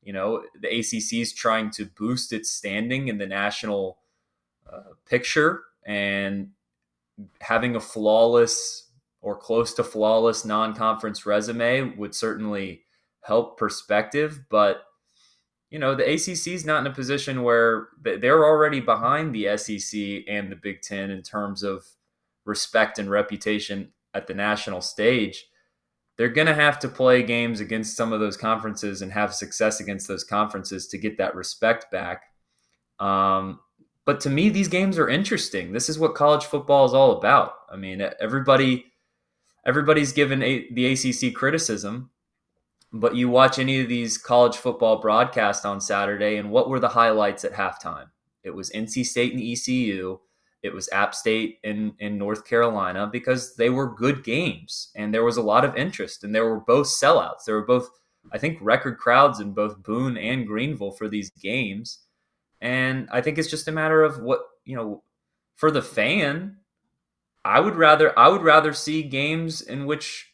[0.04, 3.98] you know the ACC is trying to boost its standing in the national
[4.72, 6.52] uh, picture and
[7.41, 8.89] having a flawless
[9.22, 12.84] or close to flawless non-conference resume would certainly
[13.22, 14.84] help perspective but
[15.70, 20.24] you know the ACC is not in a position where they're already behind the SEC
[20.28, 21.86] and the Big 10 in terms of
[22.45, 25.45] respect and reputation at the national stage
[26.17, 29.81] they're going to have to play games against some of those conferences and have success
[29.81, 32.23] against those conferences to get that respect back
[32.99, 33.60] um,
[34.05, 37.53] but to me these games are interesting this is what college football is all about
[37.71, 38.86] i mean everybody
[39.65, 42.12] everybody's given a, the ACC criticism,
[42.93, 46.89] but you watch any of these college football broadcasts on Saturday, and what were the
[46.89, 48.08] highlights at halftime?
[48.43, 50.19] It was NC State and ECU.
[50.66, 55.24] It was App State in, in North Carolina because they were good games and there
[55.24, 57.46] was a lot of interest and there were both sellouts.
[57.46, 57.88] There were both,
[58.34, 62.00] I think, record crowds in both Boone and Greenville for these games.
[62.62, 65.04] And I think it's just a matter of what, you know,
[65.56, 66.58] for the fan,
[67.46, 70.34] I would rather I would rather see games in which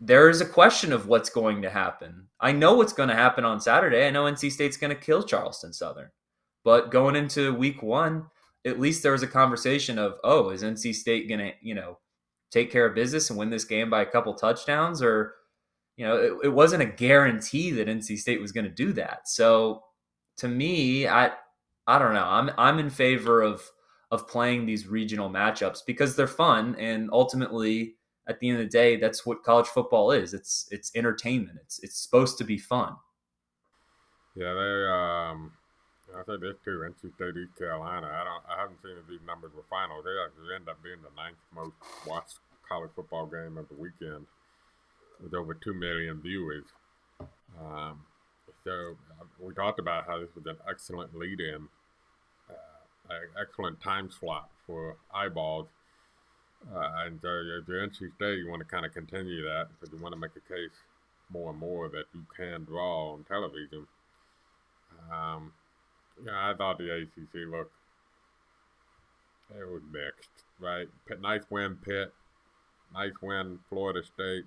[0.00, 2.26] there is a question of what's going to happen.
[2.40, 4.06] I know what's going to happen on Saturday.
[4.06, 6.10] I know NC State's going to kill Charleston Southern.
[6.64, 8.26] But going into week 1,
[8.66, 11.98] at least there was a conversation of, "Oh, is NC State going to, you know,
[12.50, 15.02] take care of business and win this game by a couple touchdowns?
[15.02, 15.34] Or
[15.96, 19.28] you know, it, it wasn't a guarantee that NC State was going to do that.
[19.28, 19.82] So
[20.38, 21.32] to me, I
[21.86, 22.24] I don't know.
[22.24, 23.62] I'm I'm in favor of
[24.10, 26.76] of playing these regional matchups because they're fun.
[26.78, 27.96] And ultimately
[28.28, 30.34] at the end of the day that's what college football is.
[30.34, 31.58] It's it's entertainment.
[31.62, 32.94] It's it's supposed to be fun.
[34.36, 35.52] Yeah they um
[36.14, 38.06] I think this too, NC State, East Carolina.
[38.06, 40.02] I don't, I haven't seen if these numbers were final.
[40.02, 41.74] They actually end up being the ninth most
[42.06, 42.38] watched
[42.68, 44.26] college football game of the weekend,
[45.22, 46.64] with over two million viewers.
[47.60, 48.04] Um,
[48.64, 51.68] so uh, we talked about how this was an excellent lead-in,
[52.48, 55.66] uh, an excellent time slot for eyeballs.
[56.74, 59.92] Uh, and so if you're NC State, you want to kind of continue that because
[59.92, 60.74] you want to make a case
[61.30, 63.86] more and more that you can draw on television.
[65.12, 65.52] Um,
[66.24, 67.72] yeah, I thought the ACC looked
[69.50, 70.88] it was mixed, right?
[71.20, 72.12] Nice win, Pitt.
[72.92, 74.44] Nice win, Florida State.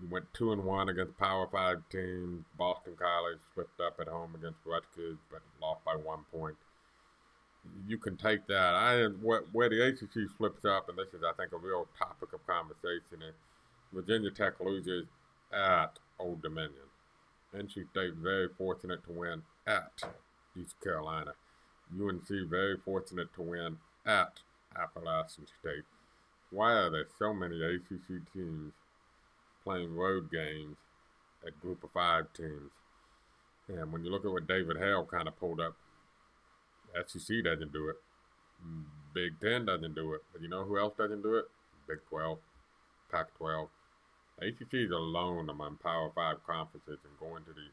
[0.00, 2.44] We went two and one against Power Five teams.
[2.58, 6.56] Boston College slipped up at home against Rutgers, but lost by one point.
[7.86, 8.74] You can take that.
[8.74, 12.46] I where the ACC slips up, and this is, I think, a real topic of
[12.46, 13.22] conversation.
[13.26, 13.34] Is
[13.92, 15.06] Virginia Tech loses
[15.52, 16.88] at Old Dominion.
[17.54, 20.02] NC State very fortunate to win at
[20.60, 21.32] East Carolina.
[21.92, 24.40] UNC very fortunate to win at
[24.76, 25.84] Appalachian State.
[26.50, 28.72] Why are there so many ACC teams
[29.62, 30.76] playing road games
[31.46, 32.70] at Group of Five teams?
[33.68, 35.74] And when you look at what David Hale kind of pulled up,
[37.06, 37.96] SEC doesn't do it.
[39.14, 40.22] Big Ten doesn't do it.
[40.32, 41.46] But you know who else doesn't do it?
[41.88, 42.38] Big 12,
[43.10, 43.68] Pac 12.
[44.42, 47.72] ACC is alone among Power 5 conferences and going to these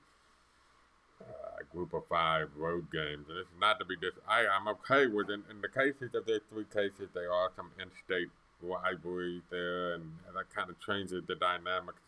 [1.21, 3.25] uh, group of five road games.
[3.29, 4.11] And it's not to be dis.
[4.27, 5.41] I, I'm okay with it.
[5.49, 8.29] in the cases of the three cases, there are some in-state
[8.61, 11.99] rivalries there, and, that kind of changes the dynamics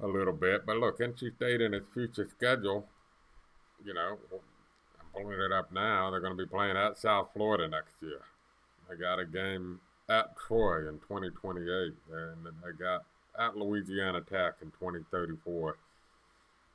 [0.00, 0.66] a little bit.
[0.66, 2.86] But look, NC State in its future schedule,
[3.84, 6.10] you know, I'm pulling it up now.
[6.10, 8.22] They're going to be playing at South Florida next year.
[8.88, 11.62] They got a game at Troy in 2028,
[12.12, 13.04] and then they got
[13.38, 15.76] at Louisiana Tech in 2034.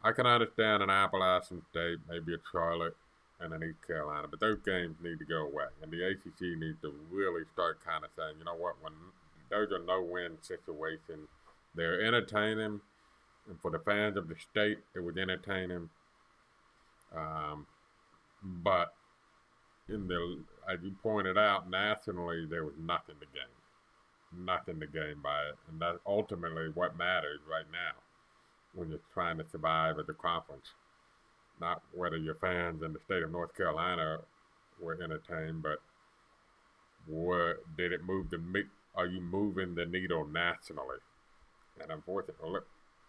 [0.03, 2.95] I can understand an Appalachian State, maybe a Charlotte,
[3.39, 5.65] and an East Carolina, but those games need to go away.
[5.81, 8.93] And the ACC needs to really start kind of saying, you know what, when
[9.49, 11.27] those are no-win situations,
[11.75, 12.81] they're entertaining,
[13.49, 15.89] and for the fans of the state, it was entertaining.
[17.15, 17.65] Um,
[18.43, 18.93] but
[19.89, 20.39] in the,
[20.69, 25.55] as you pointed out, nationally, there was nothing to gain, nothing to gain by it,
[25.69, 27.99] and that's ultimately what matters right now
[28.73, 30.67] when you're trying to survive as a conference.
[31.61, 34.19] Not whether your fans in the state of North Carolina
[34.79, 35.79] were entertained, but
[37.07, 38.39] were, did it move the
[38.95, 40.97] are you moving the needle nationally?
[41.81, 42.67] And unfortunately, look,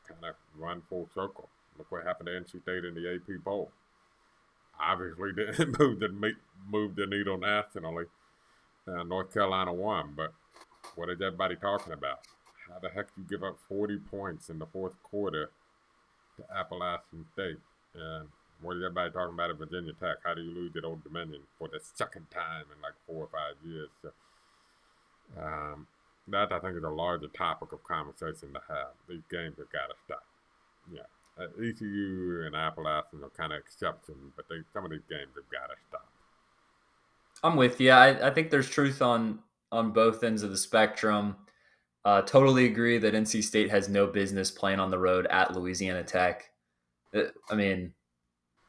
[0.09, 1.49] kind of run full circle.
[1.77, 3.71] Look what happened to NC State in the AP poll.
[4.81, 6.33] Obviously, didn't move the
[6.69, 8.05] move the needle nationally.
[8.87, 10.33] Uh, North Carolina won, but
[10.95, 12.21] what is everybody talking about?
[12.69, 15.51] How the heck you give up 40 points in the fourth quarter
[16.37, 17.59] to Appalachian State?
[17.95, 18.29] And
[18.61, 20.17] what is everybody talking about at Virginia Tech?
[20.25, 23.29] How do you lose at Old Dominion for the second time in like four or
[23.29, 23.89] five years?
[24.03, 24.11] So,
[25.41, 25.87] um,
[26.29, 28.97] that I think is a larger topic of conversation to have.
[29.09, 30.25] These games have got to stop.
[30.91, 31.09] Yeah,
[31.39, 35.51] uh, ECU and Appalachian are kind of exceptions, but they, some of these games have
[35.51, 36.09] got to stop.
[37.43, 37.91] I'm with you.
[37.91, 39.41] I, I think there's truth on
[39.71, 41.37] on both ends of the spectrum.
[42.05, 46.05] Uh, totally agree that NC State has no business playing on the road at Louisiana
[46.05, 46.51] Tech.
[47.15, 47.95] Uh, I mean,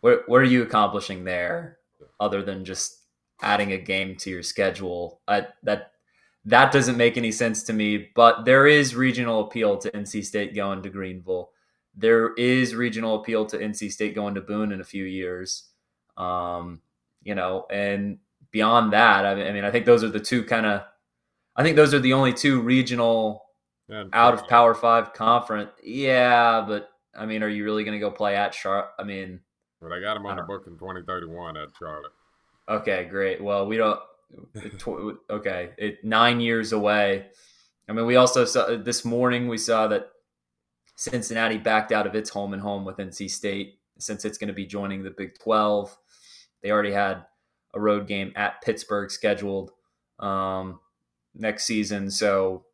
[0.01, 1.79] what what are you accomplishing there
[2.19, 3.01] other than just
[3.41, 5.19] adding a game to your schedule?
[5.27, 5.91] I, that
[6.45, 8.09] that doesn't make any sense to me.
[8.15, 11.49] But there is regional appeal to NC State going to Greenville.
[11.95, 15.69] There is regional appeal to NC State going to Boone in a few years.
[16.17, 16.81] Um,
[17.23, 18.19] you know, and
[18.51, 20.83] beyond that, I mean, I think those are the two kind of
[21.55, 23.43] I think those are the only two regional
[24.13, 25.71] out of Power Five conference.
[25.83, 28.89] Yeah, but I mean, are you really going to go play at Charlotte?
[28.99, 29.39] I mean,
[29.81, 32.11] well, I got him on the book in 2031 at Charlotte.
[32.67, 33.41] Okay, great.
[33.41, 33.99] Well, we don't.
[35.29, 37.27] okay, it nine years away.
[37.87, 40.09] I mean, we also saw this morning we saw that
[40.95, 44.53] Cincinnati backed out of its home and home with NC State since it's going to
[44.53, 45.95] be joining the Big 12.
[46.63, 47.25] They already had
[47.73, 49.71] a road game at Pittsburgh scheduled.
[50.19, 50.79] Um,
[51.35, 52.09] next season.
[52.09, 52.65] So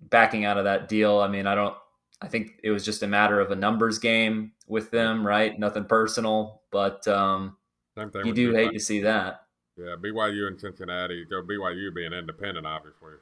[0.00, 1.74] backing out of that deal, I mean, I don't.
[2.20, 5.58] I think it was just a matter of a numbers game with them, right?
[5.58, 7.56] Nothing personal, but um,
[7.96, 8.56] you do BYU.
[8.56, 9.42] hate to see that.
[9.76, 11.24] Yeah, BYU and Cincinnati.
[11.28, 13.14] Go BYU being independent, obviously.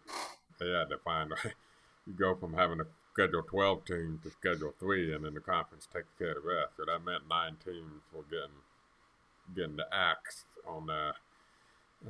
[0.61, 1.33] They had to find.
[2.07, 5.89] You go from having a schedule twelve teams to schedule three, and then the conference
[5.93, 6.77] takes care of the rest.
[6.77, 8.61] So that meant nine teams were getting
[9.57, 11.13] getting the axe on uh,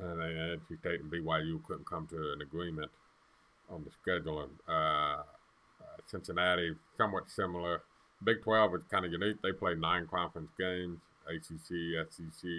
[0.01, 2.91] and uh, NC State and BYU couldn't come to an agreement
[3.69, 4.47] on the schedule.
[4.67, 5.23] Uh, uh,
[6.07, 7.81] Cincinnati, somewhat similar.
[8.23, 9.41] Big 12 is kind of unique.
[9.41, 12.49] They play nine conference games ACC, SEC,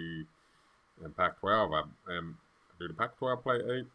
[1.03, 1.71] and Pac 12.
[2.07, 2.35] And
[2.79, 3.85] do the Pac 12 play eight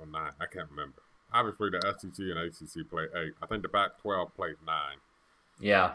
[0.00, 0.32] or nine?
[0.40, 1.02] I can't remember.
[1.32, 3.32] Obviously, the SEC and ACC play eight.
[3.42, 4.98] I think the Pac 12 plays nine.
[5.60, 5.94] Yeah.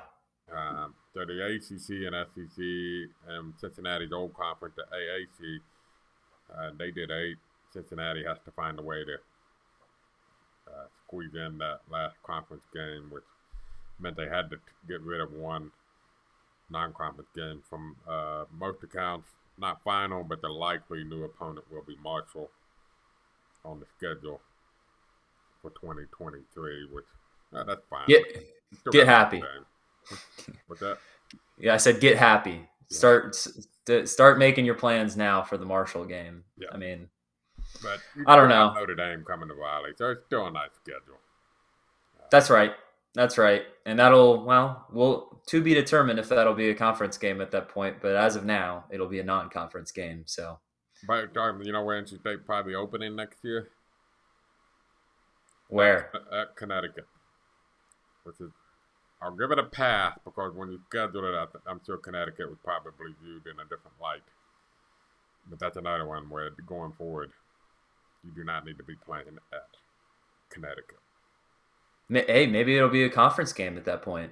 [0.52, 5.60] Um, so the ACC and SEC and Cincinnati's old conference, the AAC,
[6.56, 7.38] uh, they did eight.
[7.74, 9.16] Cincinnati has to find a way to
[10.68, 13.24] uh, squeeze in that last conference game, which
[14.00, 15.72] meant they had to get rid of one
[16.70, 17.62] non-conference game.
[17.70, 19.28] From uh, most accounts,
[19.58, 22.50] not final, but the likely new opponent will be Marshall
[23.66, 24.40] on the schedule
[25.62, 27.06] for 2023, which
[27.54, 28.06] uh, that's fine.
[28.08, 28.24] Get,
[28.92, 29.44] get happy.
[30.68, 30.98] What's that?
[31.60, 32.70] Yeah, I said get happy.
[32.90, 32.98] Yeah.
[32.98, 33.48] Start
[34.06, 36.44] start making your plans now for the Marshall game.
[36.58, 36.70] Yeah.
[36.72, 37.10] I mean,
[37.82, 38.74] but I don't know.
[38.74, 41.20] Notre Dame coming to Raleigh, so it's still a nice schedule.
[42.20, 42.74] Uh, That's right.
[43.14, 43.64] That's right.
[43.86, 47.70] And that'll well, will to be determined if that'll be a conference game at that
[47.70, 47.98] point.
[48.02, 50.24] But as of now, it'll be a non-conference game.
[50.26, 50.60] So.
[51.08, 53.70] But um, you know where NC State probably opening next year?
[55.70, 56.12] Where?
[56.14, 57.08] At, at Connecticut,
[58.24, 58.52] which is
[59.22, 63.16] I'll give it a pass because when you schedule it, I'm sure Connecticut was probably
[63.24, 64.22] viewed in a different light.
[65.50, 67.32] But that's another one where going forward,
[68.24, 69.68] you do not need to be playing at
[70.50, 71.00] Connecticut.
[72.10, 74.32] Hey, maybe it'll be a conference game at that point.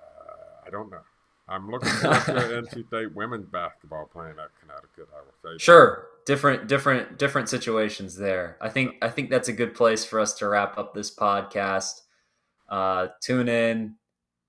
[0.00, 1.00] Uh, I don't know.
[1.48, 2.32] I'm looking forward to
[2.76, 5.08] NC State women's basketball playing at Connecticut.
[5.14, 5.58] I will say.
[5.62, 8.58] Sure, different, different, different situations there.
[8.60, 12.02] I think, I think that's a good place for us to wrap up this podcast.
[12.68, 13.94] Uh, tune in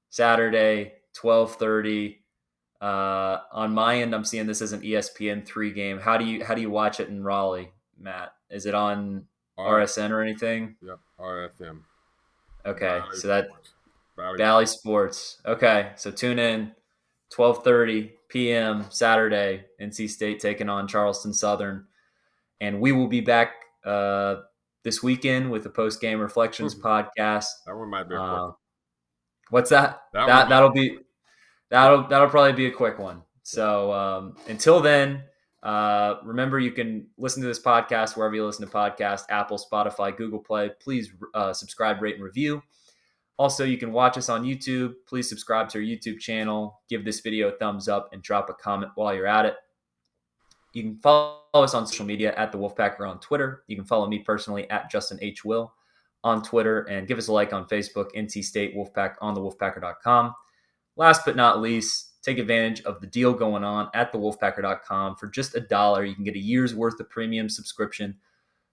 [0.10, 2.22] Saturday, twelve thirty.
[2.82, 6.00] Uh, on my end, I'm seeing this as an ESPN three game.
[6.00, 8.34] How do you how do you watch it in Raleigh, Matt?
[8.50, 9.26] Is it on
[9.58, 10.76] R- RSN or anything?
[10.82, 11.80] Yep, RFM.
[12.66, 13.70] Okay, Valley so that Sports.
[14.18, 14.38] Bally.
[14.38, 15.42] Bally Sports.
[15.46, 16.72] Okay, so tune in,
[17.30, 18.86] twelve thirty p.m.
[18.90, 19.66] Saturday.
[19.82, 21.86] NC State taking on Charleston Southern,
[22.62, 23.54] and we will be back
[23.86, 24.42] uh,
[24.84, 26.88] this weekend with the post game reflections mm-hmm.
[26.88, 27.46] podcast.
[27.66, 28.16] That one might be.
[28.16, 28.52] Uh,
[29.50, 30.02] what's that?
[30.14, 30.98] That, that that'll be
[31.70, 33.24] that'll that'll probably be a quick one.
[33.44, 35.24] So um, until then,
[35.64, 40.16] uh, remember you can listen to this podcast wherever you listen to podcasts: Apple, Spotify,
[40.16, 40.72] Google Play.
[40.82, 42.62] Please uh, subscribe, rate, and review.
[43.38, 44.96] Also, you can watch us on YouTube.
[45.08, 46.82] Please subscribe to our YouTube channel.
[46.90, 49.56] Give this video a thumbs up and drop a comment while you're at it.
[50.74, 53.64] You can follow us on social media at the Wolfpacker on Twitter.
[53.68, 55.44] You can follow me personally at Justin H.
[55.44, 55.74] Will
[56.24, 60.36] on Twitter and give us a like on Facebook, NC State Wolfpack on the Wolfpacker.com.
[60.96, 65.16] Last but not least, take advantage of the deal going on at the Wolfpacker.com.
[65.16, 68.18] For just a dollar, you can get a year's worth of premium subscription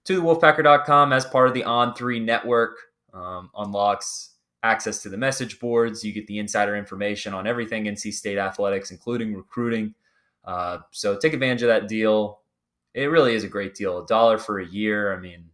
[0.05, 2.77] to the Wolfpacker.com as part of the On3 network.
[3.15, 6.05] Um, unlocks access to the message boards.
[6.05, 9.95] You get the insider information on everything NC State athletics, including recruiting
[10.47, 12.41] uh, so take advantage of that deal.
[12.95, 13.99] It really is a great deal.
[13.99, 15.13] A dollar for a year.
[15.13, 15.51] I mean,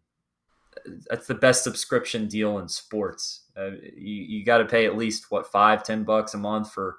[1.08, 3.44] that's the best subscription deal in sports.
[3.56, 6.98] Uh, you, you got to pay at least what five, ten bucks a month for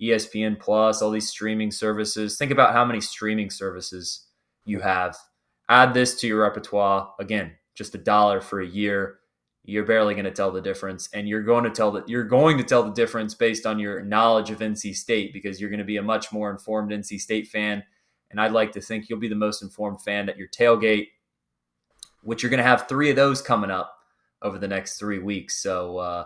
[0.00, 2.36] ESPN Plus, all these streaming services.
[2.36, 4.26] Think about how many streaming services
[4.64, 5.16] you have.
[5.68, 7.12] Add this to your repertoire.
[7.18, 9.18] Again, just a dollar for a year
[9.68, 12.56] you're barely going to tell the difference and you're going to tell that you're going
[12.56, 15.84] to tell the difference based on your knowledge of NC State because you're going to
[15.84, 17.84] be a much more informed NC State fan
[18.30, 21.08] and I'd like to think you'll be the most informed fan at your tailgate
[22.22, 23.94] which you're going to have 3 of those coming up
[24.40, 25.62] over the next 3 weeks.
[25.62, 26.24] So uh,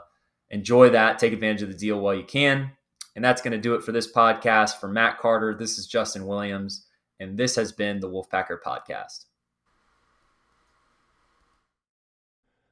[0.51, 2.70] enjoy that take advantage of the deal while you can.
[3.16, 4.78] And that's going to do it for this podcast.
[4.78, 6.86] For Matt Carter this is Justin Williams
[7.18, 9.24] and this has been the Wolfpacker podcast